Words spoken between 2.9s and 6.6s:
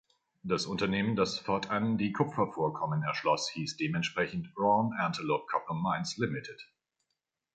erschloss, hieß dementsprechend "Roan Antelope Copper Mines Ltd".